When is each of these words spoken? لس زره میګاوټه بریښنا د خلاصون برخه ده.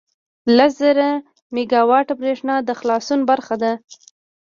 لس 0.57 0.71
زره 0.83 1.09
میګاوټه 1.53 2.13
بریښنا 2.19 2.55
د 2.63 2.69
خلاصون 2.79 3.19
برخه 3.29 3.55
ده. 3.61 3.71